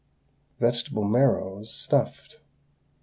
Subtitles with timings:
[0.59, 2.37] VEGETABLE MARROWS, STUFFED.